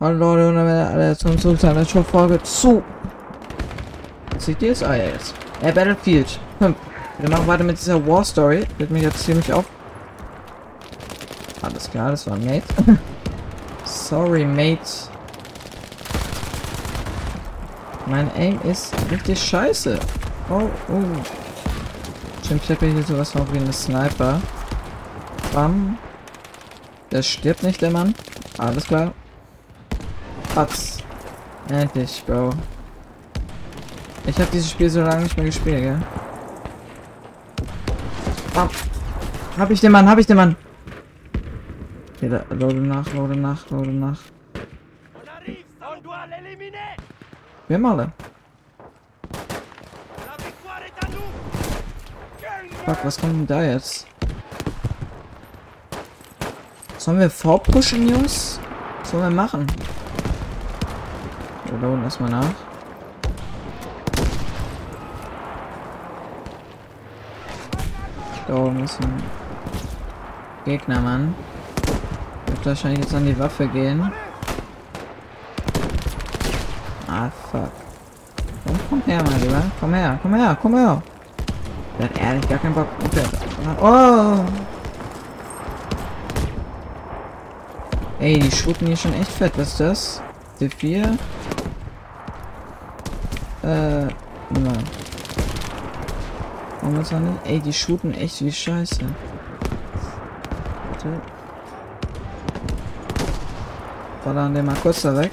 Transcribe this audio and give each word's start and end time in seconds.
Hallo 0.00 0.36
Leute 0.36 0.48
und 0.50 0.58
alle 0.58 1.18
zum 1.18 1.32
einer 1.70 2.04
Folge 2.04 2.40
zu. 2.44 2.84
Ja, 4.46 4.94
jetzt. 4.94 5.34
Äh, 5.60 5.72
Battlefield 5.72 6.38
5. 6.60 6.76
Wir 7.18 7.28
machen 7.28 7.48
weiter 7.48 7.64
mit 7.64 7.80
dieser 7.80 8.06
War 8.06 8.24
Story. 8.24 8.64
Wird 8.78 8.92
mich 8.92 9.02
jetzt 9.02 9.24
ziemlich 9.24 9.52
auf. 9.52 9.64
Alles 11.62 11.90
klar, 11.90 12.12
das 12.12 12.28
war 12.28 12.34
ein 12.34 12.44
Mate. 12.44 12.62
Sorry, 13.84 14.44
Mate. 14.44 14.78
Mein 18.06 18.30
Aim 18.36 18.60
ist 18.62 18.94
richtig 19.10 19.42
scheiße. 19.42 19.98
Oh, 20.48 20.70
oh. 20.90 21.02
Stimmt, 22.44 22.62
ich 22.62 22.70
habe 22.70 22.86
hier 22.86 23.02
sowas 23.02 23.34
noch 23.34 23.52
wie 23.52 23.58
eine 23.58 23.72
Sniper. 23.72 24.40
Bam. 25.52 25.98
Der 27.10 27.24
stirbt 27.24 27.64
nicht, 27.64 27.82
der 27.82 27.90
Mann. 27.90 28.14
Alles 28.58 28.86
klar. 28.86 29.12
Patz. 30.58 30.98
Endlich, 31.68 32.24
Bro. 32.26 32.50
Ich 34.26 34.36
habe 34.40 34.50
dieses 34.52 34.72
Spiel 34.72 34.90
so 34.90 35.02
lange 35.02 35.22
nicht 35.22 35.36
mehr 35.36 35.46
gespielt, 35.46 35.82
gell? 35.82 36.02
Bam. 38.52 38.68
Hab 39.56 39.70
ich 39.70 39.80
den 39.80 39.92
Mann, 39.92 40.10
hab 40.10 40.18
ich 40.18 40.26
den 40.26 40.36
Mann. 40.36 40.56
Okay, 42.16 42.28
da, 42.28 42.42
loade 42.52 42.80
nach, 42.80 43.06
loade 43.14 43.36
nach, 43.36 43.70
loade 43.70 43.90
nach. 43.90 44.18
Wir 47.68 47.76
haben 47.76 47.86
alle. 47.86 48.12
Fuck, 52.84 52.98
was 53.04 53.20
kommt 53.20 53.32
denn 53.32 53.46
da 53.46 53.62
jetzt? 53.62 54.08
Sollen 56.96 57.20
wir 57.20 57.30
vorpushen, 57.30 58.08
Jungs? 58.08 58.58
Was 58.98 59.10
sollen 59.12 59.22
wir 59.22 59.30
machen? 59.30 59.68
Wir 61.70 61.78
laden 61.80 62.02
erstmal 62.02 62.30
nach. 62.30 62.50
Da 68.46 68.54
oben 68.54 68.82
ist 68.84 68.98
ein 69.02 69.22
Gegner, 70.64 71.00
Mann. 71.00 71.34
Wird 72.46 72.64
wahrscheinlich 72.64 73.00
jetzt 73.00 73.14
an 73.14 73.26
die 73.26 73.38
Waffe 73.38 73.66
gehen. 73.66 74.10
Ah, 77.06 77.28
fuck. 77.50 77.70
Komm, 78.66 78.78
komm 78.88 79.02
her, 79.04 79.22
mein 79.22 79.40
Lieber. 79.42 79.62
Komm 79.78 79.94
her, 79.94 80.18
komm 80.22 80.34
her, 80.34 80.56
komm 80.60 80.74
her. 80.74 81.02
Der 81.98 82.08
hat 82.08 82.18
ehrlich 82.18 82.48
gar 82.48 82.58
keinen 82.58 82.74
Bock. 82.74 82.86
Oh! 83.82 84.44
Ey, 88.20 88.38
die 88.38 88.50
shooten 88.50 88.86
hier 88.86 88.96
schon 88.96 89.12
echt 89.14 89.30
fett. 89.30 89.52
Was 89.58 89.68
ist 89.68 89.80
das? 89.80 90.22
D4? 90.60 91.18
Äh, 93.68 94.08
nein. 94.48 94.84
Ist 97.02 97.12
er 97.12 97.20
nicht? 97.20 97.38
Ey, 97.44 97.60
die 97.60 97.72
shooten 97.72 98.14
echt 98.14 98.42
wie 98.42 98.50
scheiße. 98.50 99.00
Warte. 100.90 101.20
Ballern 104.24 104.54
den 104.54 104.64
mal 104.64 104.74
kurz 104.76 105.02
da 105.02 105.14
weg. 105.14 105.32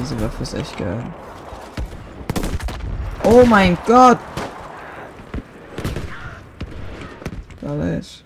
Diese 0.00 0.20
Waffe 0.20 0.42
ist 0.42 0.54
echt 0.54 0.76
geil. 0.76 1.04
Oh 3.22 3.44
mein 3.46 3.78
Gott! 3.86 4.18
Alles. 7.62 8.24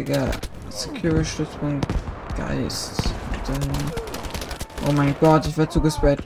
Digga, 0.00 0.30
Secure 0.70 1.22
Stützpunkt 1.22 1.86
Geist. 2.34 3.12
Dann 3.46 3.60
oh 4.88 4.92
mein 4.92 5.14
Gott, 5.20 5.46
ich 5.46 5.58
werde 5.58 5.70
zugesprayt. 5.70 6.22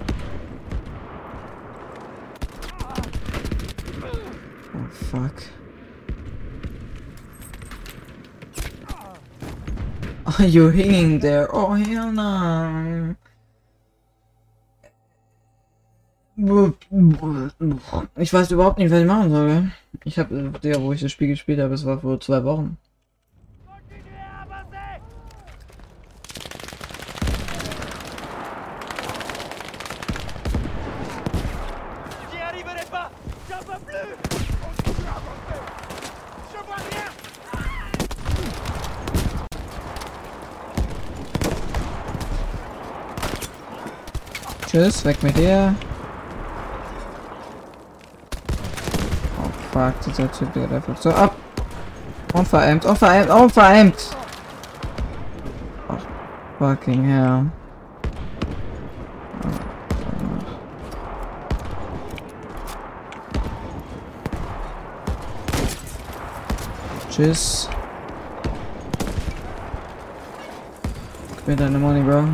Oh 4.75 4.89
fuck. 5.11 5.33
Are 10.25 10.47
you 10.47 10.71
hanging 10.71 11.19
there? 11.19 11.49
Oh 11.53 11.75
hell 11.75 12.13
no. 12.13 13.17
Ich 18.19 18.33
weiß 18.33 18.53
überhaupt 18.53 18.79
nicht, 18.79 18.93
was 18.93 19.01
ich 19.01 19.07
machen 19.07 19.31
soll. 19.31 19.73
Ich 20.05 20.21
habe, 20.21 20.53
wo 20.81 20.93
ich 20.93 21.01
das 21.01 21.11
Spiel 21.11 21.27
gespielt 21.27 21.59
habe, 21.59 21.75
es 21.75 21.85
war 21.85 21.99
vor 21.99 22.21
zwei 22.21 22.45
Wochen. 22.45 22.79
Tschüss, 44.75 45.05
weg 45.05 45.23
mit 45.23 45.37
dir. 45.37 45.73
Oh 49.41 49.49
fuck, 49.71 49.93
dieser 50.05 50.33
Typ 50.33 50.53
geht 50.53 50.73
einfach 50.73 50.97
so 50.97 51.11
ab. 51.11 51.37
Unvereimt, 52.33 52.85
unvereimt, 52.85 53.31
unvereimt. 53.31 54.17
Oh, 55.89 55.97
fucking 56.59 57.05
hell. 57.05 57.47
Tschüss. 67.13 67.71
Gib 71.37 71.47
mir 71.47 71.55
deine 71.55 71.79
Money, 71.79 72.03
Bro. 72.03 72.25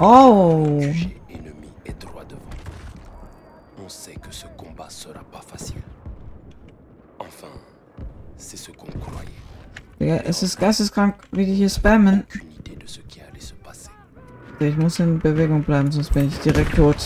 Oh 0.00 0.78
ennemi 1.28 1.72
est 1.84 2.00
droit 2.00 2.24
devant. 2.24 2.40
On 3.84 3.88
sait 3.88 4.14
que 4.14 4.32
ce 4.32 4.46
combat 4.56 4.88
sera 4.88 5.24
pas 5.32 5.40
facile. 5.40 5.82
Enfin, 7.18 7.48
c'est 8.36 8.56
ce 8.56 8.70
qu'on 8.70 8.92
croyait. 8.98 9.28
Digga, 9.98 10.22
es 10.24 10.42
ist 10.42 10.58
geisteskrank, 10.58 11.16
wie 11.32 11.44
die 11.44 11.54
hier 11.54 11.68
spammen. 11.68 12.24
Ich 14.60 14.76
muss 14.76 14.98
in 14.98 15.20
Bewegung 15.20 15.62
bleiben, 15.62 15.92
sonst 15.92 16.12
bin 16.12 16.26
ich 16.26 16.38
direkt 16.40 16.74
tot. 16.74 16.96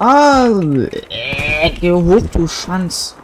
Ah, 0.00 0.48
geh 1.80 1.92
hoch, 1.92 2.22
du 2.32 2.48
Schwanz. 2.48 3.14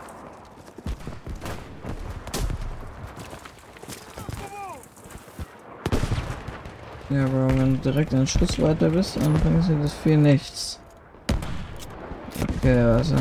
Ja, 7.12 7.26
Bro, 7.26 7.48
wenn 7.58 7.74
du 7.74 7.90
direkt 7.90 8.14
einen 8.14 8.26
Schuss 8.26 8.60
weiter 8.60 8.88
bist, 8.88 9.16
dann 9.16 9.34
bringt 9.34 9.68
dir 9.68 9.76
das 9.82 9.92
viel 9.92 10.16
nichts. 10.16 10.80
Okay, 12.58 12.80
also. 12.80 13.16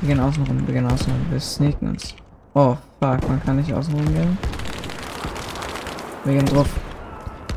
Wir 0.00 0.08
gehen 0.14 0.20
außen 0.20 0.44
rum, 0.44 0.64
wir 0.64 0.74
gehen 0.74 0.86
außen 0.86 1.12
rum, 1.12 1.26
wir 1.30 1.40
sneaken 1.40 1.88
uns. 1.88 2.14
Oh, 2.54 2.76
fuck, 3.00 3.28
man 3.28 3.42
kann 3.42 3.56
nicht 3.56 3.74
außen 3.74 3.92
rum 3.92 4.06
gehen. 4.14 4.38
Wir 6.24 6.34
gehen 6.34 6.46
drauf. 6.46 6.68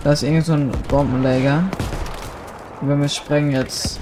Da 0.03 0.13
ist 0.13 0.24
irgend 0.24 0.45
so 0.45 0.53
ein 0.53 0.71
Bombenleger. 0.88 1.63
Und 2.81 3.01
wir 3.01 3.09
sprengen 3.09 3.51
jetzt. 3.51 4.00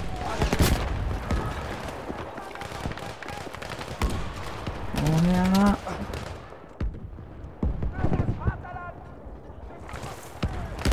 Oh 4.96 5.20
ja. 5.32 5.76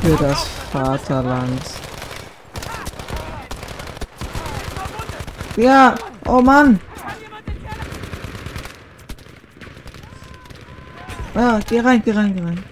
Für 0.05 0.15
das 0.17 0.43
Vaterland. 0.71 1.61
Ja, 5.57 5.95
oh 6.27 6.41
Mann. 6.41 6.79
Ja, 11.33 11.59
geh 11.67 11.79
rein, 11.79 12.03
geh 12.05 12.11
rein, 12.11 12.35
geh 12.35 12.43
rein. 12.43 12.63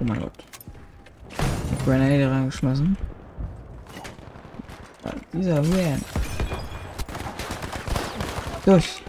Oh 0.00 0.04
mein 0.04 0.20
Gott. 0.20 0.32
Grenade 1.84 2.30
reingeschmissen. 2.30 2.96
Ah, 5.04 5.10
Dieser 5.34 5.62
Man. 5.62 6.02
Durch. 8.64 9.01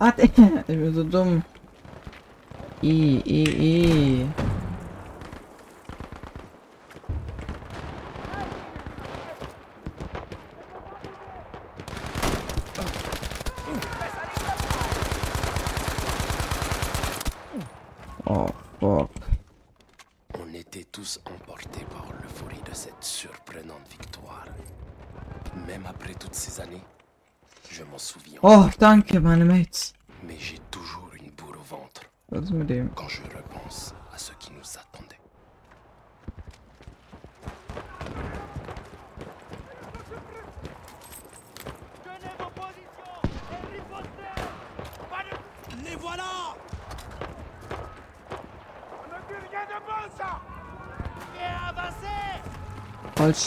Ah, 0.00 0.14
bin 0.68 0.94
so 0.94 1.02
dumm. 1.02 1.42
I, 2.82 3.20
I, 3.26 3.42
I. 3.58 4.26
Oh, 18.26 18.46
fuck. 18.78 19.10
On 20.38 20.54
était 20.54 20.84
tous 20.92 21.18
emportés 21.26 21.84
par 21.90 22.06
l'euphorie 22.22 22.62
de 22.64 22.72
cette 22.72 23.02
surprenante 23.02 23.88
victoire. 23.90 24.44
Même 25.66 25.82
après 25.88 26.14
toutes 26.14 26.34
ces 26.34 26.60
années, 26.60 26.84
je 27.68 27.82
m'en 27.82 27.98
souviens. 27.98 28.38
Oh, 28.42 28.66
danke, 28.78 29.14
meine 29.14 29.44
Mates. 29.44 29.87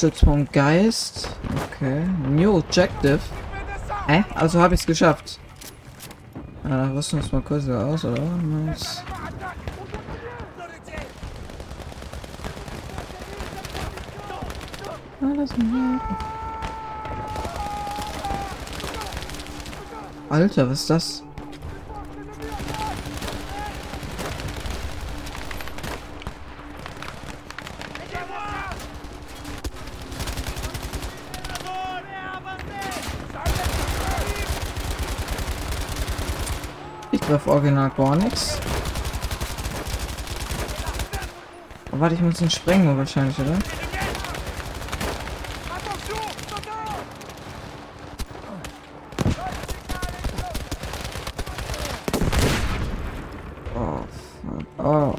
Holzstützpunkt 0.01 0.51
Geist. 0.51 1.29
Okay. 1.75 2.03
New 2.27 2.57
Objective. 2.57 3.19
Hä? 4.07 4.23
Also 4.33 4.59
habe 4.59 4.73
ich 4.73 4.81
es 4.81 4.87
geschafft. 4.87 5.39
Ah, 6.63 6.69
dann 6.69 6.93
rüsten 6.93 7.19
wir 7.19 7.23
uns 7.23 7.31
mal 7.31 7.41
kurz 7.41 7.67
aus, 7.69 8.05
oder? 8.05 8.21
Nice. 8.41 9.03
Alter, 20.29 20.69
was 20.69 20.81
ist 20.81 20.89
das? 20.89 21.23
Ich 37.13 37.19
treffe 37.31 37.49
original 37.51 37.89
gar 37.95 38.15
nichts. 38.17 38.59
Oh, 41.93 41.99
warte, 41.99 42.15
ich 42.15 42.21
muss 42.21 42.41
ihn 42.41 42.49
sprengen 42.49 42.97
wahrscheinlich, 42.97 43.39
oder? 43.39 43.57
Oh. 53.75 54.83
Oh. 54.83 55.15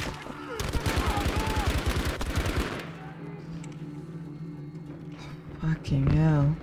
Fucking 5.63 6.11
hell. 6.11 6.57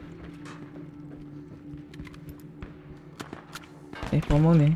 Ich 4.12 4.22
brauche 4.28 4.40
Money. 4.40 4.76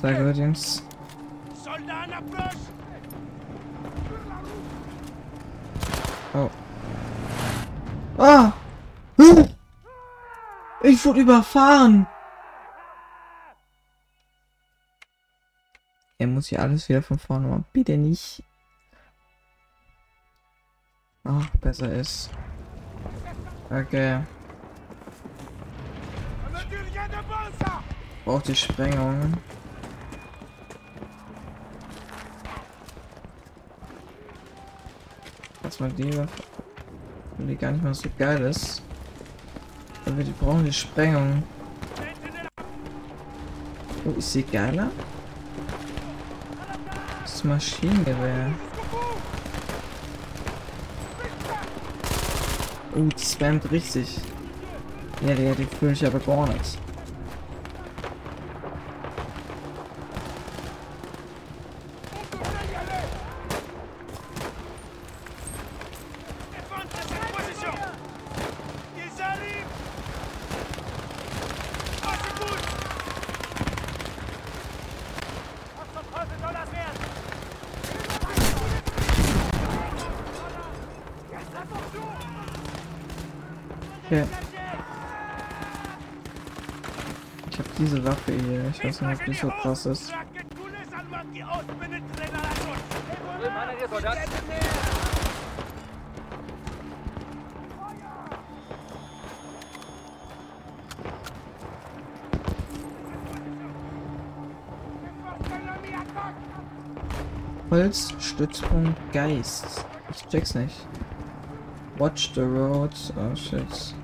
Sehr 0.00 0.14
gut, 0.14 0.36
Oh. 6.32 6.48
Ah! 8.16 8.52
Ich 10.82 11.04
wurde 11.04 11.20
überfahren! 11.20 12.06
Er 16.18 16.26
muss 16.28 16.46
hier 16.46 16.62
alles 16.62 16.88
wieder 16.88 17.02
von 17.02 17.18
vorne 17.18 17.48
machen. 17.48 17.64
Bitte 17.72 17.98
nicht. 17.98 18.42
Ach, 21.24 21.50
besser 21.60 21.92
ist. 21.92 22.30
Okay. 23.68 24.22
Braucht 28.24 28.48
die 28.48 28.56
Sprengung. 28.56 29.34
Was 35.80 35.88
mal 35.88 35.96
die 35.96 36.14
Waffe, 36.18 36.42
die 37.38 37.56
gar 37.56 37.72
nicht 37.72 37.82
mal 37.82 37.94
so 37.94 38.10
geil 38.18 38.42
ist. 38.42 38.82
Aber 40.04 40.22
die 40.22 40.32
brauchen 40.32 40.62
die 40.62 40.72
Sprengung. 40.72 41.42
Oh, 44.04 44.10
ist 44.18 44.30
sie 44.30 44.42
geiler? 44.42 44.90
Das 47.22 47.44
Maschinengewehr. 47.44 48.50
Oh, 52.94 53.08
die 53.16 53.24
spammt 53.24 53.70
richtig. 53.70 54.18
Ja, 55.26 55.34
die, 55.34 55.54
die 55.54 55.76
fühle 55.76 55.92
ich 55.92 56.06
aber 56.06 56.18
gar 56.18 56.46
nicht. 56.46 56.78
Défendre 66.52 66.88
cette 67.08 67.32
position 67.32 67.74
Ils 68.96 69.22
arrivent 69.22 69.66
Ah, 72.02 72.14
c'est 72.22 72.34
cool 72.40 72.58
On 75.78 75.84
se 75.84 76.00
creuse 76.10 76.40
dans 76.40 76.52
la 76.52 76.64
merde 76.72 77.00
Okay. 84.06 84.24
Ich 87.48 87.58
habe 87.58 87.68
diese 87.78 88.04
Waffe 88.04 88.32
hier. 88.32 88.64
Ich 88.82 88.86
weiß 88.86 89.02
nicht, 89.02 89.20
ob 89.20 89.24
die 89.26 89.34
so 89.34 89.48
krass 89.48 89.84
ist. 89.84 90.14
Holzstützpunkt 107.70 109.12
Geist. 109.12 109.84
Ich 110.10 110.26
check's 110.28 110.54
nicht. 110.54 110.86
Watch 111.98 112.32
the 112.34 112.40
road. 112.40 112.90
Oh 113.16 113.34
shit. 113.36 113.94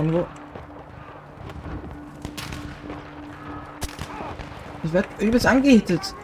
Oh, 0.00 0.02
von 0.02 0.12
wo? 0.14 0.26
Ich 4.82 4.92
werd 4.94 5.06
übelst 5.18 5.46
angehittet. 5.46 6.14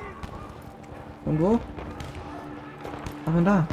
Von 1.24 1.38
wo? 1.38 1.60
Ach, 3.26 3.32
von 3.32 3.44
da. 3.44 3.66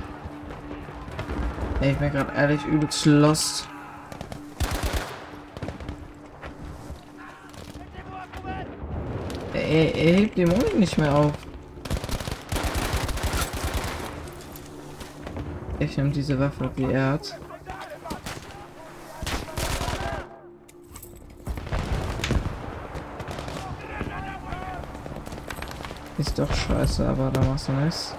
Ey, 1.79 1.91
ich 1.91 1.98
bin 1.98 2.12
gerade 2.12 2.33
ehrlich 2.36 2.65
übelst 2.65 3.05
lost. 3.05 3.69
Er, 9.53 9.95
er 9.95 10.15
hebt 10.15 10.38
die 10.38 10.45
Moni 10.45 10.74
nicht 10.75 10.98
mehr 10.98 11.15
auf. 11.15 11.31
Ich 15.79 15.95
nehme 15.95 16.10
diese 16.10 16.38
Waffe, 16.38 16.69
die 16.77 16.91
er 16.91 17.13
hat. 17.13 17.39
Ist 26.36 26.40
doch 26.40 26.56
scheiße, 26.56 27.08
aber 27.08 27.30
da 27.30 27.42
machst 27.42 27.68
du 27.68 27.74
nichts. 27.74 28.16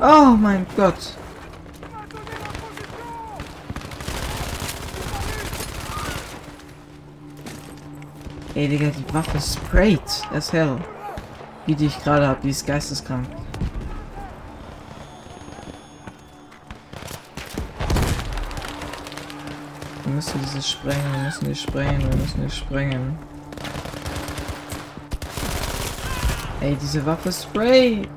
Oh 0.00 0.36
mein 0.36 0.66
Gott. 0.76 0.94
Ey, 8.56 8.66
Digga, 8.66 8.86
die 8.88 9.14
Waffe 9.14 9.38
sprayt 9.40 10.00
as 10.34 10.52
hell. 10.52 10.78
Die, 11.68 11.76
die 11.76 11.86
ich 11.86 12.02
gerade 12.02 12.26
habe, 12.26 12.40
die 12.42 12.50
ist 12.50 12.66
geisteskrank. 12.66 13.28
Müssen 20.16 20.40
dieses 20.40 20.70
sprengen, 20.70 21.12
wir 21.12 21.24
müssen 21.24 21.44
die 21.44 21.54
sprengen, 21.54 22.00
wir 22.00 22.16
müssen 22.16 22.42
die 22.42 22.50
sprengen. 22.50 23.18
Ey, 26.62 26.74
diese 26.80 27.04
Waffe 27.04 27.30
sprayt. 27.30 28.08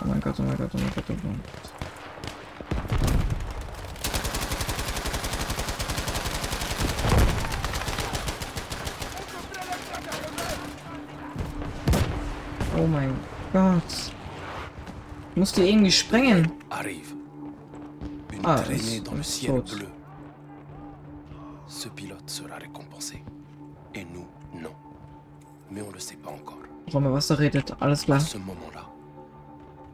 Oh 0.00 0.06
mein 0.06 0.18
Gott, 0.18 0.36
oh 0.38 0.42
mein 0.42 0.56
Gott, 0.56 0.70
oh 0.72 0.78
mein 0.78 0.90
Gott, 0.94 1.04
oh 1.10 1.14
mein 1.24 1.40
Gott. 1.42 1.72
Oh 12.78 12.86
mein 12.86 13.14
Gott. 13.52 13.82
Ich 15.32 15.36
muss 15.36 15.52
die 15.52 15.68
irgendwie 15.68 15.92
sprengen. 15.92 16.50
Arrive. 16.70 17.13
Ah, 18.46 18.56
traînée 18.60 18.96
es- 18.96 19.00
dans 19.00 19.14
le 19.14 19.22
ciel 19.22 19.52
saute. 19.52 19.76
bleu. 19.76 19.88
Ce 21.66 21.88
pilote 21.88 22.28
sera 22.28 22.56
récompensé. 22.56 23.22
Et 23.94 24.04
nous, 24.04 24.26
non. 24.54 24.74
Mais 25.70 25.80
on 25.82 25.90
le 25.90 25.98
sait 25.98 26.16
pas 26.16 26.30
encore. 26.30 26.58
Warum 26.92 27.06
Wasser 27.12 27.34
redet, 27.34 27.64
alles 27.80 28.10
À 28.10 28.20
ce 28.20 28.36
moment-là, 28.38 28.86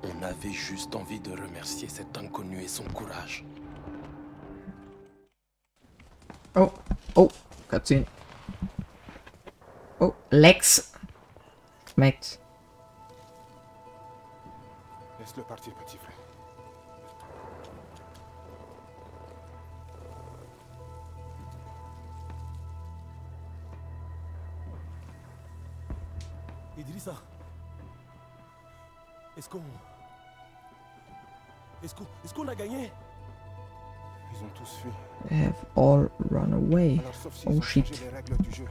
on 0.02 0.23
avait 0.23 0.50
juste 0.52 0.97
envie 0.97 1.21
de 1.21 1.30
remercier 1.30 1.88
cet 1.88 2.19
inconnu 2.19 2.61
et 2.61 2.69
son 2.69 2.85
courage. 2.85 3.45
Oh, 6.57 6.73
oh, 7.14 7.28
Cutscene. 7.69 8.04
Oh, 10.00 10.14
Lex. 10.33 10.92
Schmeckt. 11.95 12.40
Laisse-le 15.21 15.42
partir, 15.45 15.73
petit 15.75 15.99
Idrissa 26.80 27.14
Est-ce 29.37 29.49
qu'on... 29.49 29.62
Est-ce 31.82 31.94
qu'on 31.94 32.04
est 32.25 32.34
qu'on 32.34 32.49
a 32.49 32.54
gagné? 32.54 32.90
Ils 34.32 34.42
ont 34.44 34.49
tous 34.54 34.78
fui. 34.80 34.90
They 35.28 35.44
have 35.46 35.64
all 35.76 36.08
run 36.30 36.52
away. 36.52 36.99
Alors, 37.00 37.14
sauf 37.14 37.34
s'ils 37.34 37.50
Oh, 37.50 37.56
ont 37.58 37.60
shit. 37.62 37.87
changé 37.87 38.04
les 38.04 38.10
règles 38.10 38.37
du 38.38 38.52
jeu. 38.52 38.66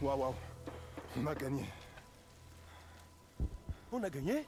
Waouh, 0.00 0.18
waouh. 0.20 0.34
On 1.20 1.26
a 1.26 1.34
gagné. 1.34 1.68
On 3.92 4.02
a 4.02 4.08
gagné? 4.10 4.46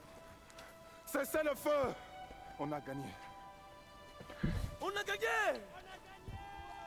Cessez 1.07 1.43
le 1.45 1.55
feu 1.55 1.93
On 2.59 2.71
a 2.73 2.81
gagné. 2.81 3.11
On 4.81 4.89
a 4.89 5.05
gagné 5.05 5.61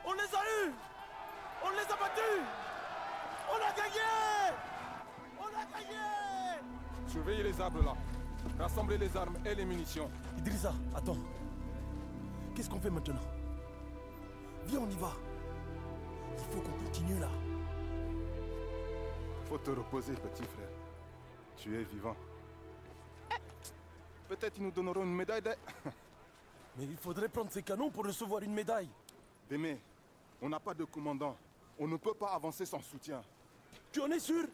On 0.04 0.12
les 0.14 0.20
a 0.20 0.42
eus 0.66 0.72
On 1.64 1.70
les 1.70 1.92
a 1.92 1.96
battus 1.96 2.44
On 3.50 3.56
a 3.56 3.72
gagné 3.72 4.56
On 5.40 5.46
a 5.46 5.78
gagné 5.78 6.62
Surveillez 7.06 7.42
les 7.42 7.60
arbres 7.60 7.82
là. 7.82 7.94
Rassemblez 8.58 8.98
les 8.98 9.16
armes 9.16 9.36
et 9.44 9.54
les 9.54 9.64
munitions. 9.64 10.10
Idrissa, 10.38 10.72
attends. 10.94 11.16
Qu'est-ce 12.54 12.68
qu'on 12.68 12.80
fait 12.80 12.90
maintenant? 12.90 13.20
Viens, 14.66 14.80
on 14.80 14.90
y 14.90 14.96
va. 14.96 15.12
Il 16.36 16.44
faut 16.44 16.60
qu'on 16.60 16.84
continue 16.84 17.18
là. 17.18 17.28
Faut 19.48 19.58
te 19.58 19.70
reposer, 19.70 20.12
petit 20.14 20.42
frère. 20.42 20.68
Tu 21.56 21.74
es 21.74 21.84
vivant. 21.84 22.16
Peut-être 24.28 24.58
ils 24.58 24.62
nous 24.62 24.70
donneront 24.70 25.04
une 25.04 25.14
médaille 25.14 25.40
de... 25.40 25.50
Mais 26.76 26.84
il 26.84 26.96
faudrait 26.96 27.28
prendre 27.28 27.50
ces 27.50 27.62
canons 27.62 27.90
pour 27.90 28.04
recevoir 28.04 28.42
une 28.42 28.52
médaille. 28.52 28.88
Démé, 29.48 29.80
on 30.42 30.48
n'a 30.48 30.60
pas 30.60 30.74
de 30.74 30.84
commandant. 30.84 31.36
On 31.78 31.88
ne 31.88 31.96
peut 31.96 32.14
pas 32.14 32.28
avancer 32.34 32.66
sans 32.66 32.80
soutien. 32.80 33.22
Tu 33.92 34.00
en 34.00 34.10
es 34.10 34.18
sûr? 34.20 34.44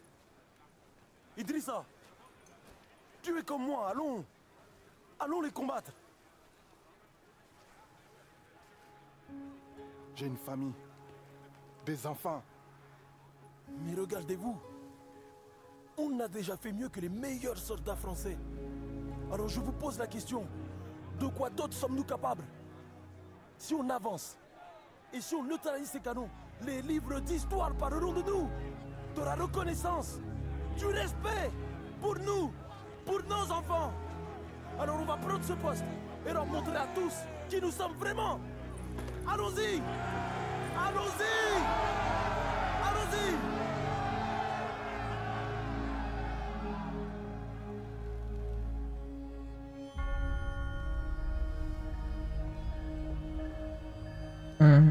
Idrissa 1.37 1.85
Tu 3.23 3.37
es 3.38 3.42
comme 3.42 3.66
moi, 3.66 3.88
allons 3.88 4.25
Allons 5.18 5.40
les 5.40 5.50
combattre 5.50 5.92
J'ai 10.14 10.26
une 10.26 10.37
famille. 10.37 10.75
Des 11.85 12.06
enfants. 12.06 12.42
Mais 13.80 13.94
regardez-vous 13.94 14.56
On 15.97 16.21
a 16.21 16.28
déjà 16.28 16.56
fait 16.56 16.73
mieux 16.73 16.88
que 16.88 17.00
les 17.00 17.09
meilleurs 17.09 17.59
soldats 17.59 17.97
français. 17.97 18.37
Alors 19.33 19.49
je 19.49 19.61
vous 19.61 19.73
pose 19.73 19.99
la 19.99 20.06
question, 20.06 20.47
de 21.18 21.26
quoi 21.26 21.50
d'autre 21.50 21.75
sommes-nous 21.75 22.04
capables? 22.04 22.44
Si 23.59 23.75
on 23.75 23.88
avance 23.88 24.37
et 25.12 25.21
si 25.21 25.35
on 25.35 25.44
neutralise 25.44 25.88
ces 25.88 26.00
canons, 26.00 26.28
les 26.62 26.83
livres 26.83 27.21
d'histoire 27.21 27.75
parleront 27.75 28.12
de 28.12 28.23
nous, 28.23 28.49
de 29.16 29.23
la 29.23 29.35
reconnaissance, 29.35 30.18
du 30.78 30.87
respect 30.87 31.50
pour 32.00 32.16
nous, 32.18 32.52
pour 33.04 33.21
nos 33.28 33.52
enfants. 33.52 33.92
Alors 34.80 34.99
on 35.00 35.04
va 35.04 35.16
prendre 35.16 35.44
ce 35.44 35.52
poste 35.52 35.85
et 36.28 36.33
leur 36.33 36.47
montrer 36.47 36.76
à 36.76 36.87
tous 36.94 37.14
qui 37.49 37.61
nous 37.61 37.71
sommes 37.71 37.94
vraiment. 37.99 38.40
Allons-y 39.26 39.80
Allons-y 40.76 41.61
Allons-y 42.85 43.54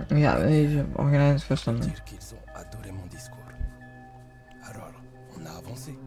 ich 0.10 0.77
hab 0.77 1.00
original 1.00 1.34
nicht 1.34 1.48
verstanden. 1.48 1.82
Dire 1.82 2.03
qu'ils 2.03 2.34
ont 2.34 2.56
adoré 2.56 2.92
mon 2.92 3.06
discours. 3.08 3.39
Alors, 4.63 4.93
on 5.38 5.46
a 5.46 5.51
avancé. 5.51 5.98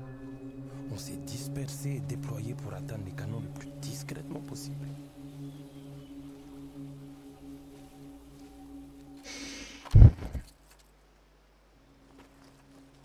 On 0.93 0.97
s'est 0.97 1.17
dispersé 1.27 1.97
et 1.97 2.01
déployé 2.01 2.55
pour 2.55 2.73
atteindre 2.73 3.05
les 3.05 3.13
canons 3.13 3.41
le 3.41 3.49
plus 3.49 3.71
discrètement 3.81 4.41
possible. 4.41 4.87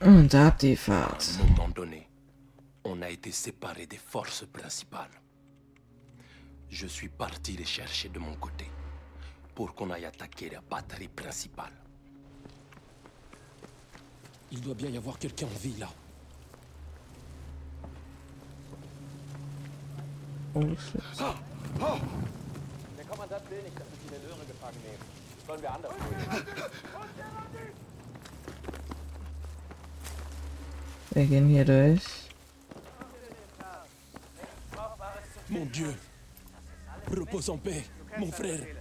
Und 0.04 0.34
ab 0.34 0.58
die 0.58 0.78
À 0.88 1.16
un 1.16 1.48
moment 1.50 1.70
donné, 1.70 2.08
on 2.84 3.04
a 3.04 3.10
été 3.10 3.32
séparés 3.32 3.86
des 3.86 3.98
forces 4.00 4.46
principales. 4.46 5.22
Je 6.70 6.88
suis 6.88 7.10
parti 7.10 7.56
les 7.56 7.66
chercher 7.66 8.10
de 8.10 8.18
mon 8.18 8.34
côté 8.36 8.66
pour 9.54 9.76
qu'on 9.76 9.92
aille 9.92 10.06
attaquer 10.06 10.50
la 10.50 10.62
batterie 10.62 11.08
principale. 11.08 11.74
Il 14.52 14.62
doit 14.62 14.74
bien 14.76 14.90
y 14.90 14.98
avoir 14.98 15.18
quelqu'un 15.18 15.48
en 15.48 15.60
vie 15.60 15.78
là. 15.78 15.90
Oh 20.54 20.62
shit. 20.62 21.02
Der 22.98 23.06
Kommandant 23.06 23.42
will 23.50 23.64
nicht, 23.64 23.80
dass 23.80 23.88
wir 23.88 23.98
viele 24.04 24.18
Löhre 24.28 24.46
gefangen 24.46 24.82
nehmen. 24.84 25.04
Sollen 25.48 25.62
wir 25.62 25.72
anders 25.72 25.92
tun? 25.92 26.06
Wir 31.12 31.26
gehen 31.26 31.48
hier 31.48 31.66
durch. 31.66 32.04
Mon 35.50 35.66
Dieu 35.66 35.94
Repose 37.10 37.50
en 37.50 37.58
paix, 37.58 37.84
mon 38.18 38.32
frère 38.32 38.81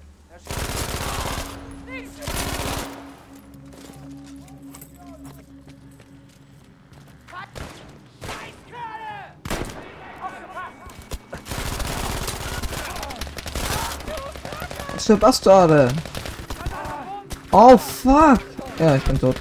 Für 15.05 15.17
Bastarde? 15.17 15.89
Oh 17.51 17.77
fuck! 17.77 18.39
Ja, 18.79 18.95
ich 18.95 19.03
bin 19.03 19.19
tot. 19.19 19.35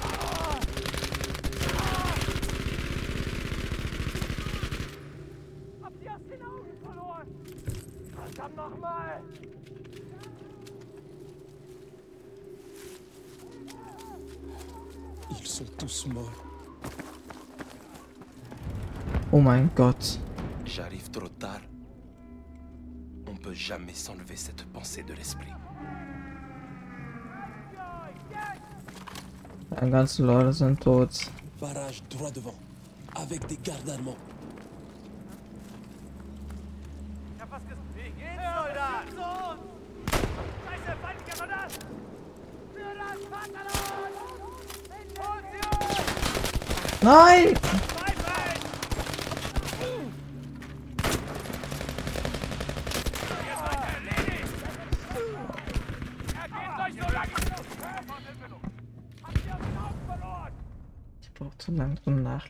Habt 5.80 6.02
ihr 6.02 6.12
aus 19.80 20.19
jamais 23.60 23.92
s'enlever 23.92 24.36
cette 24.36 24.64
pensée 24.72 25.02
de 25.02 25.12
l'esprit. 25.12 25.52
Ganzen 29.82 30.26
Leute 30.26 30.52
sind 30.52 30.76
tot. 30.76 31.08
Barrage 31.60 32.02
droit 32.08 32.30
devant. 32.30 32.54
Avec 33.14 33.46
des 33.46 33.58
gardes 33.62 33.88
allemands. 33.90 34.16
Ich 47.02 47.89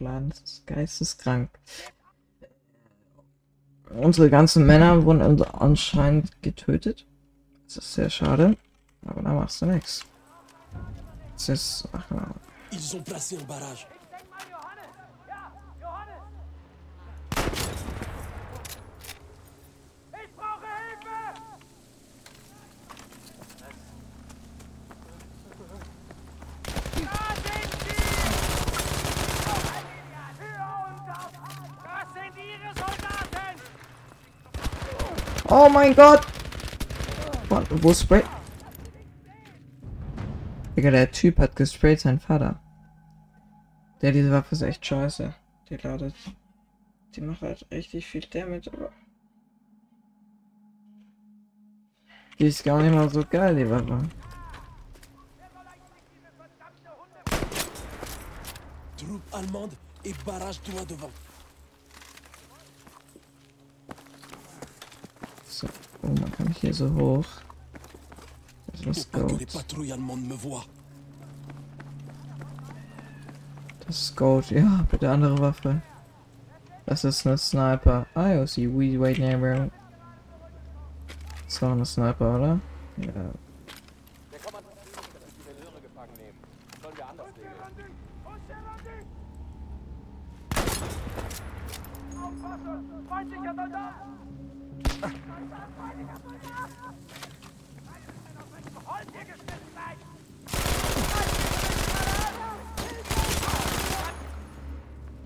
Nachladen. 0.01 0.31
Das 0.31 0.41
ist 0.41 0.67
geisteskrank. 0.67 1.51
Unsere 3.91 4.31
ganzen 4.31 4.67
Männer 4.67 5.05
wurden 5.05 5.43
anscheinend 5.43 6.43
getötet. 6.43 7.07
Das 7.67 7.77
ist 7.79 7.95
sehr 7.95 8.11
schade. 8.11 8.57
Aber 9.07 9.23
da 9.23 9.33
machst 9.33 9.63
du 9.63 9.67
nichts. 9.67 10.05
Das 11.35 11.49
ist. 11.49 11.89
Ach 11.93 12.11
ja. 12.11 12.35
Ils 12.73 12.95
ont 12.95 13.05
placé 13.05 13.37
un 13.37 13.47
barrage. 13.47 13.87
Denk 14.11 14.31
mal, 14.31 14.39
Johannes! 14.49 14.95
Ja, 15.27 15.53
Johannes! 15.81 16.23
Ich 20.13 20.31
brauche 20.37 20.69
Hilfe! 20.79 21.19
Da 26.95 27.35
sind 27.43 27.73
sie! 27.83 27.99
Hör 30.39 30.71
uns 30.87 31.07
auf! 31.11 31.33
Das 31.83 32.07
sind 32.15 32.35
ihre 32.39 32.71
Soldaten! 32.77 33.57
Oh 35.51 35.69
mein 35.69 35.95
Gott! 35.95 36.25
Warte, 37.49 37.83
wo 37.83 37.93
spray? 37.93 38.23
Digga, 40.77 40.93
der 40.93 41.11
Typ 41.11 41.39
hat 41.39 41.57
gesprayt 41.57 41.99
seinen 41.99 42.21
Vater. 42.21 42.61
Der, 44.01 44.13
diese 44.13 44.31
Waffe 44.31 44.55
ist 44.55 44.63
echt 44.63 44.87
scheiße. 44.87 45.35
Die 45.69 45.77
ladet. 45.77 46.15
Die 47.15 47.21
macht 47.21 47.43
halt 47.43 47.67
richtig 47.73 48.07
viel 48.07 48.21
Damage, 48.21 48.71
aber. 48.73 48.93
Die 52.39 52.47
ist 52.47 52.63
gar 52.63 52.81
nicht 52.81 52.95
mal 52.95 53.11
so 53.11 53.25
geil, 53.29 53.57
die 53.57 53.69
Waffe. 53.69 54.09
Troupe 58.97 59.23
allemande 59.33 59.77
et 60.05 60.25
barrage 60.25 60.61
droit 60.65 60.89
devant. 60.89 61.30
So. 65.61 65.69
Oh, 66.03 66.07
man 66.07 66.33
kann 66.33 66.49
hier 66.59 66.73
so 66.73 66.91
hoch. 66.95 67.27
Das 68.73 68.97
ist 68.97 69.13
Gold. 69.13 69.53
voient. 70.43 70.69
Das 73.87 74.01
ist 74.01 74.17
Gold. 74.17 74.51
Ja, 74.51 74.87
bitte 74.91 75.11
andere 75.11 75.39
Waffe. 75.39 75.83
Das 76.87 77.05
ist 77.05 77.27
eine 77.27 77.37
Sniper. 77.37 78.07
Ah, 78.15 78.47
sie 78.47 78.67
we 78.73 78.99
wait 78.99 79.19
neighbor. 79.19 79.69
Das 81.45 81.61
war 81.61 81.73
eine 81.73 81.85
Sniper, 81.85 82.37
oder? 82.37 82.61
Ja. 82.97 83.13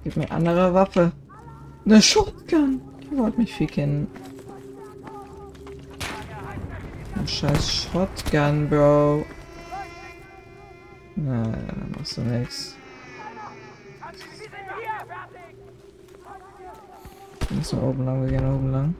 Gib 0.04 0.16
mir 0.16 0.30
andere 0.30 0.74
Waffe. 0.74 1.12
Eine 1.86 2.02
Shotgun. 2.02 2.80
Die 3.02 3.16
wollte 3.16 3.38
mich 3.38 3.54
ficken. 3.54 4.06
Ein 7.16 7.26
scheiß 7.26 7.88
Shotgun, 7.90 8.68
Bro. 8.68 9.24
Na, 11.16 11.42
dann 11.42 11.94
machst 11.96 12.18
du 12.18 12.20
nix. 12.22 12.76
Fertig! 15.06 15.56
Wir 17.48 17.56
müssen 17.56 17.80
oben 17.80 18.04
lang, 18.04 18.22
wir 18.22 18.30
gehen 18.30 18.54
oben 18.54 18.72
lang. 18.72 18.94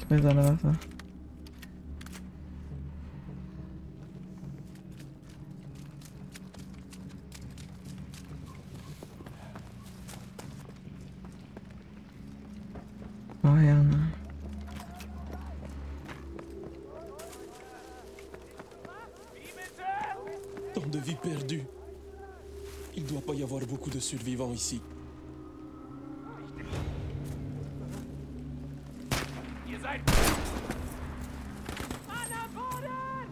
Gib 0.00 0.10
mir 0.10 0.22
seine 0.22 0.44
Waffe. 0.44 0.97
Ici. 24.58 24.80
Ihr 29.70 29.80
seid... 29.80 30.00
Mann 32.08 32.32
am 32.42 32.50
Boden! 32.54 33.28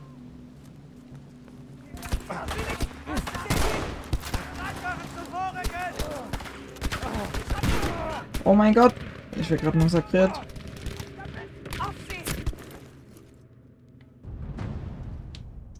Oh 8.45 8.55
mein 8.55 8.73
Gott! 8.73 8.95
Ich 9.37 9.51
werde 9.51 9.65
gerade 9.65 9.79
massakriert. 9.79 10.41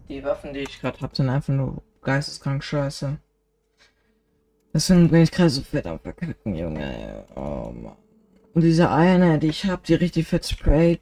Die 0.09 0.23
Waffen, 0.23 0.53
die 0.53 0.59
ich 0.59 0.81
gerade 0.81 0.99
habe, 0.99 1.15
sind 1.15 1.29
einfach 1.29 1.53
nur 1.53 1.83
geisteskrank 2.01 2.63
scheiße. 2.63 3.17
Deswegen 4.73 5.09
bin 5.09 5.23
ich 5.23 5.31
gerade 5.31 5.49
so 5.49 5.61
fett 5.61 5.87
am 5.87 5.99
Verkacken, 5.99 6.55
Junge. 6.55 7.25
Oh 7.35 7.71
Mann. 7.71 7.95
Und 8.53 8.61
diese 8.61 8.89
eine, 8.89 9.39
die 9.39 9.47
ich 9.47 9.65
habe, 9.65 9.81
die 9.87 9.95
richtig 9.95 10.27
fett 10.27 10.45
sprayt. 10.45 11.01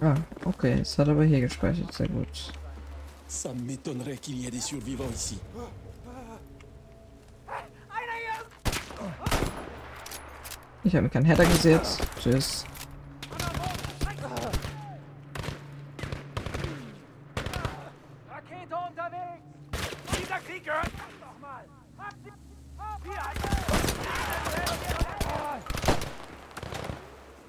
Ah, 0.00 0.16
okay. 0.44 0.78
Es 0.80 0.98
hat 0.98 1.08
aber 1.08 1.24
hier 1.24 1.40
gespeichert. 1.40 1.92
Sehr 1.92 2.08
gut. 2.08 2.52
Ça 3.28 3.52
m'étonnerait 3.54 4.18
qu'il 4.18 4.36
y 4.42 4.46
ait 4.46 4.50
des 4.50 4.60
survivants 4.60 5.14
ici. 5.14 5.38
Ich 10.84 10.94
habe 10.94 11.04
mir 11.04 11.10
keinen 11.10 11.24
Header 11.24 11.44
gesetzt. 11.44 12.02
Tschüss. 12.20 12.64
Rakete 18.28 18.76
unterwegs! 18.76 19.42
Dieser 20.18 20.38
Krieg 20.40 20.64
gehört 20.64 20.86
uns 20.86 21.18
doch 21.20 21.38
mal! 21.40 21.64
Habt 21.98 22.16
sie... 22.24 22.32
Habt 22.76 23.06
ihr 23.06 23.12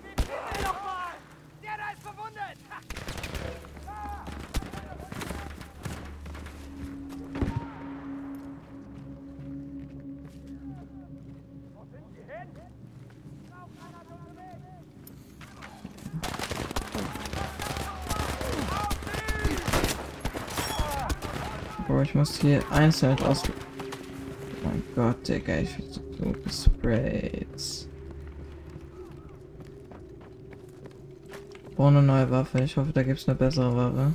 Bitte 0.04 0.64
noch 0.64 0.84
mal! 0.84 1.14
Der 1.64 1.78
da 1.78 1.92
ist 1.92 2.04
verwundet! 2.04 2.58
Bro, 21.86 22.03
ich 22.14 22.16
muss 22.16 22.40
hier 22.40 22.62
einzeln 22.70 23.18
aus... 23.24 23.42
Oh 23.50 24.68
mein 24.68 24.84
Gott, 24.94 25.28
Digga, 25.28 25.58
ich 25.58 25.76
bin 25.76 25.86
so 25.92 26.00
gesprayt. 26.44 27.88
Brauche 31.76 31.88
eine 31.88 32.04
neue 32.04 32.30
Waffe. 32.30 32.62
Ich 32.62 32.78
hoffe, 32.78 32.92
da 32.94 33.02
gibt 33.02 33.18
es 33.18 33.28
eine 33.28 33.36
bessere 33.36 33.76
Waffe. 33.76 34.12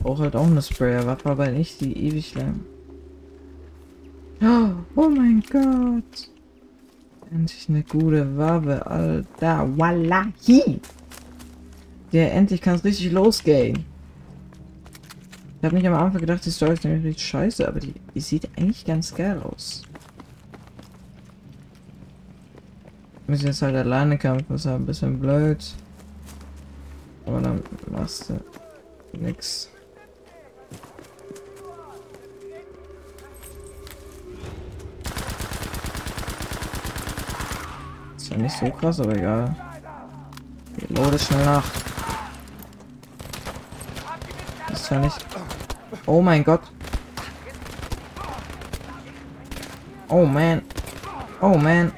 Brauche 0.00 0.22
halt 0.22 0.34
auch 0.34 0.46
eine 0.46 0.62
Sprayer-Waffe, 0.62 1.28
aber 1.28 1.50
nicht 1.50 1.78
die 1.82 2.06
ewig 2.06 2.34
lang. 2.34 2.60
Oh 4.40 5.10
mein 5.10 5.42
Gott. 5.50 6.30
Endlich 7.30 7.68
eine 7.68 7.82
gute 7.82 8.34
Waffe, 8.38 8.86
Alter. 8.86 9.68
Wallahi. 9.76 10.80
Ja, 12.12 12.22
endlich 12.22 12.62
kann 12.62 12.76
es 12.76 12.84
richtig 12.84 13.12
losgehen. 13.12 13.84
Ich 15.58 15.64
habe 15.64 15.74
nicht 15.74 15.86
am 15.86 15.94
Anfang 15.94 16.20
gedacht, 16.20 16.44
die 16.44 16.50
Story 16.50 16.74
ist 16.74 16.84
nämlich 16.84 17.04
richtig 17.04 17.26
scheiße, 17.26 17.66
aber 17.66 17.80
die, 17.80 17.94
die 18.14 18.20
sieht 18.20 18.48
eigentlich 18.56 18.84
ganz 18.84 19.14
geil 19.14 19.40
aus. 19.42 19.82
Müssen 23.26 23.46
jetzt 23.46 23.62
halt 23.62 23.74
alleine 23.74 24.18
kämpfen, 24.18 24.54
ist 24.54 24.66
halt 24.66 24.80
ein 24.80 24.86
bisschen 24.86 25.18
blöd. 25.18 25.64
Aber 27.24 27.40
dann 27.40 27.62
machst 27.90 28.30
du 28.30 28.38
nix. 29.18 29.68
Ist 38.16 38.30
ja 38.30 38.36
nicht 38.36 38.56
so 38.56 38.70
krass, 38.70 39.00
aber 39.00 39.16
egal. 39.16 39.56
Ich 40.76 40.88
loade 40.90 41.18
schnell 41.18 41.44
nach. 41.44 41.64
Ja 44.90 44.98
nicht. 45.00 45.26
Oh 46.06 46.22
mein 46.22 46.44
Gott. 46.44 46.60
Oh 50.08 50.24
man. 50.24 50.62
Oh 51.40 51.56
man. 51.58 51.92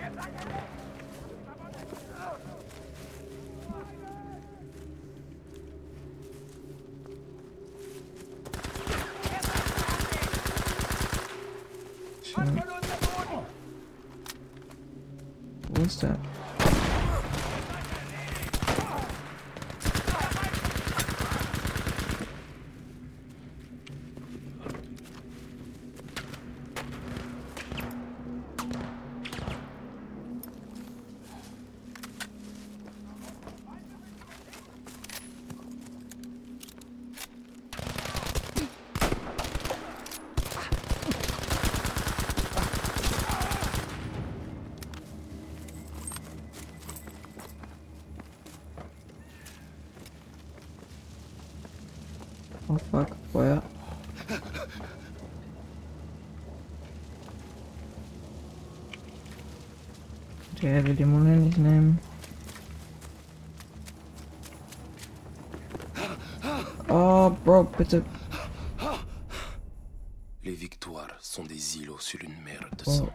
Oh 52.69 52.77
fuck, 52.91 53.09
Feuer. 53.33 53.63
Der 60.63 60.85
will 60.85 60.95
die 60.95 61.05
Mune 61.05 61.37
nicht 61.37 61.59
nehmen. 61.59 61.99
Oh, 66.89 67.31
Bro, 67.45 67.65
bitte. 67.77 68.03
Les 70.43 70.55
victoires 70.55 71.17
sont 71.21 71.45
des 71.45 71.77
îlots 71.79 71.99
sur 72.01 72.21
une 72.23 72.35
mer 72.43 72.61
de 72.77 72.85
Oh. 72.87 72.91
sang. 72.91 73.13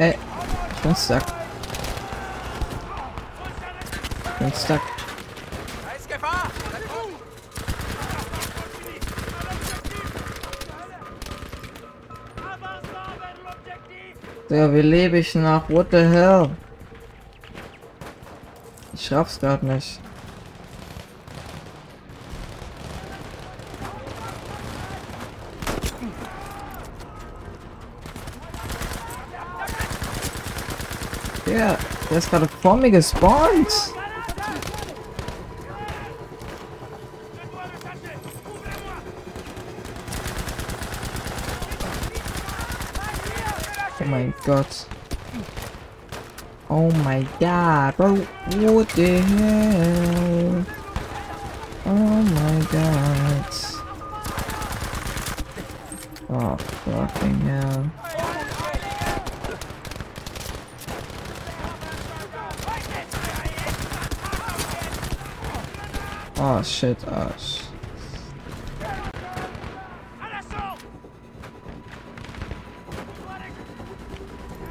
Ey, 0.00 0.16
ich 0.74 0.80
bin 0.80 0.96
stuck. 0.96 1.22
Ich 4.24 4.38
bin 4.38 4.52
stuck. 4.54 4.80
Ja, 14.48 14.72
wie 14.72 14.80
lebe 14.80 15.18
ich 15.18 15.34
nach? 15.34 15.68
What 15.68 15.88
the 15.90 15.98
hell? 15.98 16.48
Ich 18.94 19.12
raff's 19.12 19.38
grad 19.38 19.62
nicht. 19.62 20.00
Der 32.20 32.24
ist 32.24 32.30
gerade 32.32 32.48
vor 32.60 32.76
mir. 32.76 33.02
Oh 43.98 44.04
mein 44.04 44.34
Gott. 44.44 44.86
Oh 46.68 46.90
my 47.06 47.26
god, 47.38 47.96
bro. 47.96 48.18
What 48.68 48.88
the 48.96 49.22
hell? 49.22 50.66
Oh 51.86 51.90
my 51.90 52.60
god. 52.70 53.46
Oh, 56.28 56.56
fucking 56.84 57.40
hell. 57.40 58.09
Oh 66.42 66.62
shit, 66.62 66.96
oh 67.06 67.30
sh 67.36 67.60
Alles 70.22 70.46
so! 70.48 70.62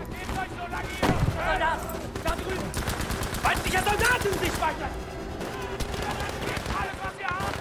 Gebt 0.09 0.31
euch 0.33 0.49
so 0.57 0.65
lange 0.71 0.89
hier! 0.99 1.13
Soldat! 1.45 1.79
Da 2.23 2.31
drüben! 2.31 2.69
Feindlicher 3.43 3.83
Soldaten 3.83 4.33
sich 4.39 4.55
weiter! 4.59 4.89
Gebt 6.41 6.69
alles, 6.73 6.97
was 7.03 7.15
ihr 7.19 7.27
habt! 7.27 7.59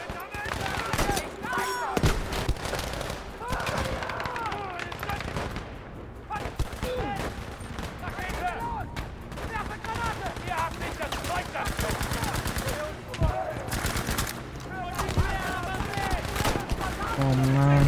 Ihr 10.46 10.56
habt 10.56 10.78
nicht 10.80 10.98
das 10.98 11.10
Zeug 11.10 11.44
dazu! 11.52 11.88
Oh 17.20 17.34
man. 17.34 17.84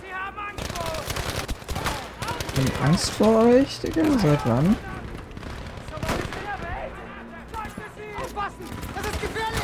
Sie 0.00 0.14
haben 0.14 0.38
Angst 0.38 0.68
vor 0.72 0.98
uns! 0.98 1.08
Angst 2.84 3.10
vor 3.10 3.44
euch, 3.46 3.80
Digga. 3.80 4.02
Seit 4.18 4.46
wann? 4.46 4.76
Aufpassen! 8.20 8.64
Das 8.94 9.04
ist 9.06 9.20
gefährlich! 9.20 9.62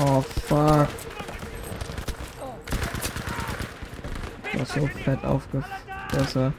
Oh 0.00 0.22
fuck. 0.46 0.88
Ich 4.52 4.58
war 4.58 4.66
so 4.66 4.86
fett 5.04 5.24
aufgefressen. 6.28 6.54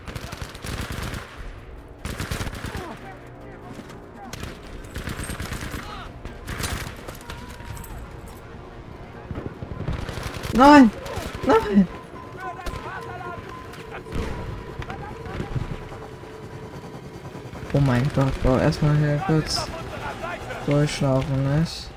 Nein! 10.53 10.91
Nein! 11.45 11.88
Oh 17.71 17.79
mein 17.79 18.03
Gott, 18.15 18.43
boah, 18.43 18.60
erstmal 18.60 18.97
hier 18.97 19.21
kurz 19.25 19.67
durchschlafen, 20.65 21.60
nicht? 21.60 21.89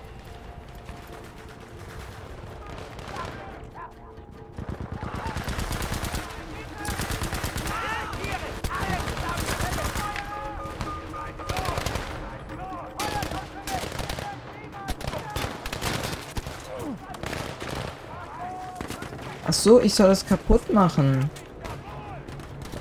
So, 19.63 19.81
ich 19.81 19.95
soll 19.95 20.09
das 20.09 20.27
kaputt 20.27 20.73
machen. 20.73 21.31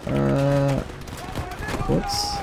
Äh, 0.07 0.73
kurz. 1.85 2.37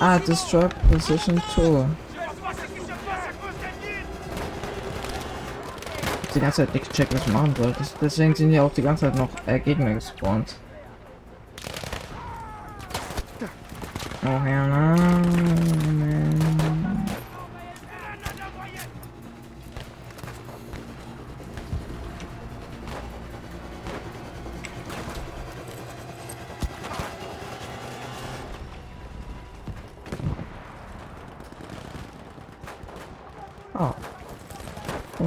Ah, 0.00 0.18
destroy 0.18 0.68
position 0.90 1.42
2. 1.54 1.86
Die 6.34 6.40
ganze 6.40 6.56
Zeit 6.64 6.74
nicht 6.74 6.88
gecheckt, 6.88 7.14
was 7.14 7.26
ich 7.26 7.32
machen 7.32 7.54
soll. 7.56 7.74
Das, 7.78 7.94
deswegen 8.00 8.34
sind 8.34 8.50
hier 8.50 8.62
auch 8.62 8.72
die 8.72 8.82
ganze 8.82 9.06
Zeit 9.06 9.16
noch 9.16 9.30
äh, 9.46 9.58
Gegner 9.58 9.94
gespawnt. 9.94 10.56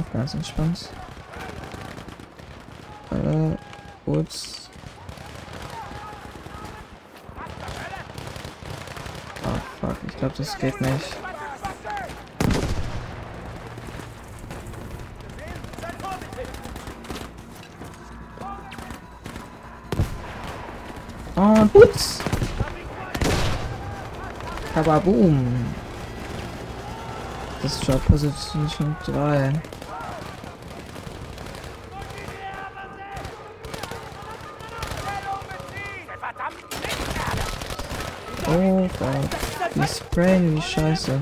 Oh, 0.00 0.04
ganz 0.14 0.32
entspannt. 0.32 0.88
Äh, 3.10 3.56
kurz. 4.06 4.70
Oh, 9.44 9.60
fuck. 9.80 9.96
Ich 10.08 10.16
glaube, 10.16 10.34
das 10.38 10.56
geht 10.56 10.80
nicht. 10.80 11.16
Oh, 21.36 21.66
Putz! 21.72 22.20
Kababoom! 24.74 25.66
Das 27.62 27.74
ist 27.74 27.86
Job 27.86 28.02
Position 28.06 28.96
3. 29.04 29.52
Gott. 39.00 39.10
Die 39.74 39.86
sprayen 39.88 40.56
wie 40.56 40.60
scheiße. 40.60 41.18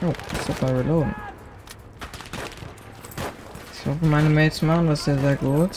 Oh, 0.00 0.12
ich 0.32 0.40
soll 0.42 0.54
mal 0.60 0.80
reloaden. 0.80 1.14
Ich 3.74 3.86
hoffe, 3.86 4.06
meine 4.06 4.30
Mates 4.30 4.62
machen 4.62 4.86
das 4.86 5.04
sehr, 5.04 5.18
sehr 5.18 5.34
gut. 5.34 5.70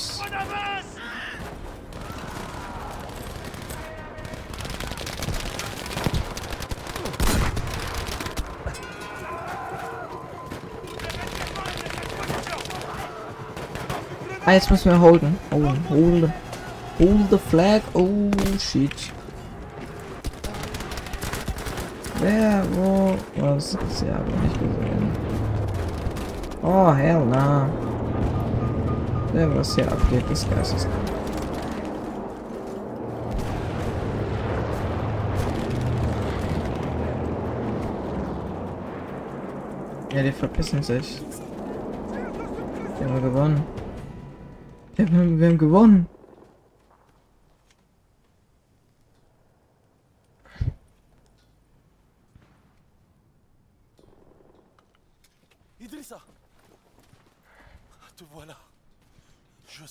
Ah, 14.45 14.53
jetzt 14.53 14.69
müssen 14.69 14.91
wir 14.91 14.99
holden. 14.99 15.39
Oh, 15.49 15.63
hold. 15.89 16.31
Hold 16.99 17.29
the 17.31 17.37
flag. 17.39 17.81
Oh, 17.95 18.29
shit. 18.59 19.11
Wer, 22.21 22.63
wo, 22.73 23.15
was? 23.37 23.71
Sie 23.71 24.11
haben 24.11 24.25
nicht 24.43 24.59
gesehen. 24.59 25.11
Oh, 26.61 26.93
hell 26.93 27.25
na. 27.29 27.69
Ja, 29.33 29.55
was 29.55 29.75
hier 29.75 29.89
abgeht, 29.89 30.29
ist 30.29 30.49
geisteskrank. 30.49 30.93
Ja, 40.13 40.23
die 40.23 40.31
verpissen 40.31 40.83
sich. 40.83 41.21
Die 42.99 43.05
haben 43.05 43.13
wir 43.13 43.21
gewonnen. 43.21 43.63
Ja, 44.97 45.09
wir, 45.09 45.19
haben, 45.19 45.39
wir 45.39 45.47
haben 45.47 45.57
gewonnen. 45.57 46.18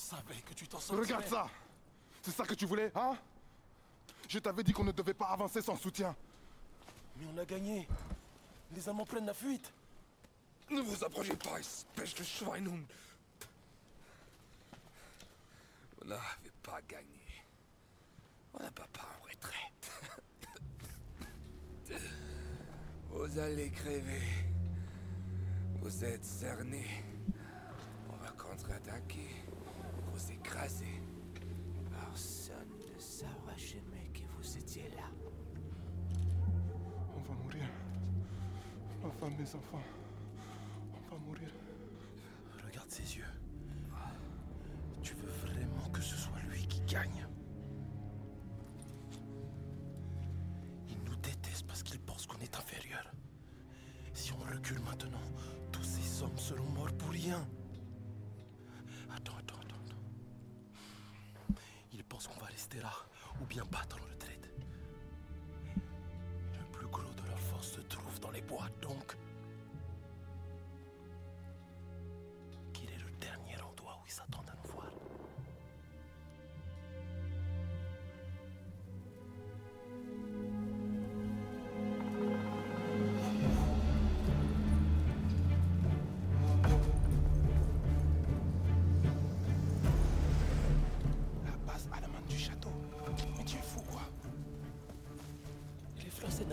Savais 0.09 0.41
que 0.41 0.55
tu 0.55 0.67
t'en 0.67 0.81
sortirais. 0.81 1.17
Regarde 1.17 1.27
ça 1.29 1.51
C'est 2.23 2.31
ça 2.31 2.45
que 2.45 2.55
tu 2.55 2.67
voulais, 2.67 2.91
hein? 2.95 3.17
Je 4.29 4.39
t'avais 4.39 4.63
dit 4.63 4.73
qu'on 4.73 4.85
ne 4.85 4.93
devait 4.93 5.15
pas 5.15 5.27
avancer 5.27 5.61
sans 5.61 5.77
soutien. 5.77 6.15
Mais 7.17 7.27
on 7.35 7.39
a 7.39 7.45
gagné. 7.45 7.87
Les 8.75 8.89
Allemands 8.89 9.07
prennent 9.07 9.27
la 9.27 9.35
fuite. 9.35 9.73
Ne 10.71 10.81
vous 10.81 11.05
approchez 11.05 11.37
pas, 11.37 11.59
espèce 11.59 12.15
de 12.15 12.23
Schweinhund 12.23 12.85
On 16.03 16.09
n'avait 16.09 16.53
pas 16.63 16.81
gagné. 16.89 17.05
On 18.55 18.63
n'a 18.63 18.71
pas 18.71 18.87
pas 18.93 19.09
en 19.19 19.25
retraite. 19.25 19.91
Vous 23.11 23.39
allez 23.39 23.71
crever. 23.71 24.23
Vous 25.81 26.05
êtes 26.05 26.25
cernés. 26.25 27.03
On 28.11 28.17
va 28.17 28.31
contre-attaquer. 28.33 29.48
Vous 30.19 30.33
écraser. 30.33 31.01
Personne 31.91 32.67
ne 32.93 33.01
saura 33.01 33.57
jamais 33.57 34.11
que 34.13 34.23
vous 34.37 34.59
étiez 34.59 34.91
là. 34.97 35.05
On 37.17 37.21
va 37.21 37.35
mourir. 37.41 37.63
Ma 39.01 39.11
femme, 39.11 39.37
mes 39.39 39.55
enfants. 39.55 39.81
On 40.93 41.15
va 41.15 41.21
mourir. 41.25 41.49
Regarde 42.67 42.91
ses 42.91 43.17
yeux. 43.17 43.33
Tu 45.05 45.15
veux 45.15 45.31
vraiment 45.47 45.89
que 45.93 46.03
ce 46.03 46.17
soit 46.17 46.41
lui 46.51 46.67
qui 46.67 46.81
gagne? 46.81 47.25
Il 50.89 50.99
nous 51.05 51.17
déteste 51.17 51.65
parce 51.69 51.85
qu'il 51.85 52.01
pense 52.01 52.27
qu'on 52.27 52.41
est 52.41 52.57
inférieur. 52.57 53.09
Si 54.15 54.33
on 54.33 54.53
recule 54.53 54.81
maintenant, 54.81 55.29
tous 55.71 55.85
ces 55.85 56.25
hommes 56.25 56.39
seront 56.39 56.71
morts 56.71 56.93
pour 56.95 57.11
rien. 57.11 57.47
Ou 63.41 63.45
bien 63.47 63.65
battre 63.71 63.97
en 63.97 64.05
retraite. 64.13 64.51
Le 65.77 66.65
plus 66.73 66.87
gros 66.89 67.03
de 67.03 67.29
leur 67.29 67.39
force 67.39 67.73
se 67.73 67.81
trouve 67.81 68.21
dans 68.21 68.31
les 68.31 68.43
bois, 68.43 68.67
donc. 68.83 69.17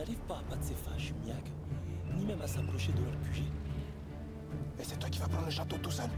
N'arrivent 0.05 0.27
pas 0.27 0.37
à 0.37 0.43
battre 0.49 0.63
ces 0.63 0.75
fâches 0.75 1.13
miaques, 1.25 1.51
ni 2.15 2.25
même 2.25 2.41
à 2.41 2.47
s'approcher 2.47 2.91
de 2.93 3.01
leur 3.01 3.13
QG. 3.21 3.43
Et 4.79 4.83
c'est 4.83 4.99
toi 4.99 5.09
qui 5.09 5.19
vas 5.19 5.27
prendre 5.27 5.45
le 5.45 5.51
château 5.51 5.77
tout 5.77 5.91
seul 5.91 6.09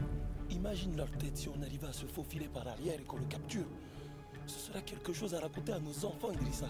Imagine 0.50 0.96
leur 0.96 1.10
tête 1.12 1.36
si 1.36 1.48
on 1.48 1.62
arrivait 1.62 1.86
à 1.86 1.92
se 1.92 2.06
faufiler 2.06 2.48
par 2.48 2.66
arrière 2.66 3.00
et 3.00 3.04
qu'on 3.04 3.18
le 3.18 3.24
capture. 3.24 3.66
Ce 4.46 4.58
sera 4.58 4.80
quelque 4.80 5.12
chose 5.12 5.34
à 5.34 5.40
raconter 5.40 5.72
à 5.72 5.78
nos 5.78 6.04
enfants, 6.04 6.32
Idrissa. 6.32 6.68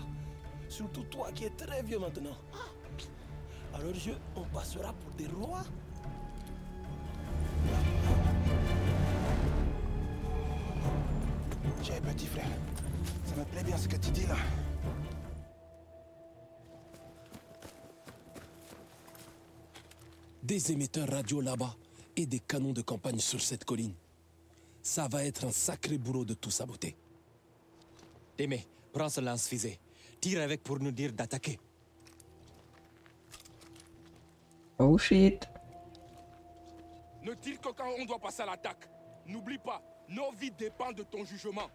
Surtout 0.68 1.02
toi 1.04 1.30
qui 1.32 1.44
es 1.44 1.50
très 1.50 1.82
vieux 1.82 1.98
maintenant. 1.98 2.36
À 3.74 3.78
leurs 3.78 3.94
yeux, 3.94 4.16
on 4.36 4.42
passera 4.44 4.92
pour 4.92 5.10
des 5.16 5.26
rois. 5.26 5.62
Tiens, 11.82 12.00
petit 12.00 12.26
frère. 12.26 12.50
Ça 13.24 13.36
me 13.36 13.44
plaît 13.44 13.64
bien 13.64 13.76
ce 13.76 13.88
que 13.88 13.96
tu 13.96 14.10
dis 14.10 14.26
là. 14.26 14.36
Des 20.48 20.72
émetteurs 20.72 21.10
radio 21.10 21.42
là-bas 21.42 21.76
et 22.16 22.24
des 22.24 22.38
canons 22.40 22.72
de 22.72 22.80
campagne 22.80 23.18
sur 23.18 23.38
cette 23.38 23.66
colline. 23.66 23.92
Ça 24.80 25.06
va 25.06 25.22
être 25.22 25.44
un 25.44 25.50
sacré 25.50 25.98
boulot 25.98 26.24
de 26.24 26.32
tout 26.32 26.50
saboter. 26.50 26.96
Témé, 28.34 28.66
prends 28.90 29.10
ce 29.10 29.20
lance-fusée. 29.20 29.78
Tire 30.18 30.40
avec 30.40 30.62
pour 30.62 30.78
nous 30.78 30.90
dire 30.90 31.12
d'attaquer. 31.12 31.60
Oh 34.78 34.96
shit. 34.96 35.46
Ne 37.22 37.34
tire 37.34 37.60
que 37.60 37.68
quand 37.68 37.92
on 38.00 38.06
doit 38.06 38.18
passer 38.18 38.40
à 38.40 38.46
l'attaque. 38.46 38.88
N'oublie 39.26 39.58
pas, 39.58 39.82
nos 40.08 40.32
vies 40.32 40.50
dépendent 40.50 40.96
de 40.96 41.02
ton 41.02 41.26
jugement. 41.26 41.68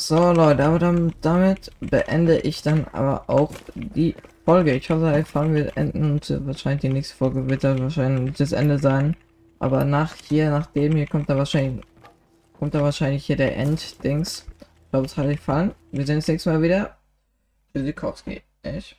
So 0.00 0.32
Leute, 0.32 0.64
aber 0.64 0.78
dann, 0.78 1.12
damit 1.22 1.72
beende 1.80 2.38
ich 2.38 2.62
dann 2.62 2.86
aber 2.92 3.28
auch 3.28 3.50
die 3.74 4.14
Folge. 4.44 4.74
Ich 4.74 4.88
hoffe, 4.90 5.12
die 5.16 5.24
Folge 5.24 5.54
wird 5.54 5.76
enden 5.76 6.12
und 6.12 6.46
wahrscheinlich 6.46 6.82
die 6.82 6.88
nächste 6.90 7.16
Folge 7.16 7.50
wird 7.50 7.64
dann 7.64 7.80
wahrscheinlich 7.80 8.36
das 8.36 8.52
Ende 8.52 8.78
sein. 8.78 9.16
Aber 9.58 9.84
nach 9.84 10.14
hier, 10.14 10.50
nach 10.50 10.66
dem 10.66 10.94
hier 10.94 11.08
kommt 11.08 11.28
da 11.28 11.36
wahrscheinlich 11.36 11.84
kommt 12.52 12.74
da 12.74 12.82
wahrscheinlich 12.82 13.26
hier 13.26 13.36
der 13.36 13.56
End-Dings. 13.56 14.46
Ich 14.60 14.90
glaube, 14.90 15.06
es 15.06 15.16
hat 15.16 15.26
euch 15.26 15.36
gefallen. 15.36 15.74
Wir 15.90 16.06
sehen 16.06 16.16
uns 16.16 16.28
nächstes 16.28 16.52
Mal 16.52 16.62
wieder. 16.62 16.96
Tschüssikowski. 17.72 18.42
Ich. 18.62 18.96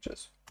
Tschüss. 0.00 0.37